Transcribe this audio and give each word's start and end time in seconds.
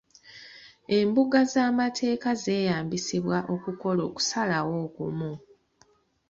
Embuga 0.97 1.39
z'amateeka 1.51 2.29
zeeyambisibwa 2.43 3.37
okukola 3.53 4.01
okusalawo 4.09 4.73
okumu. 4.85 5.31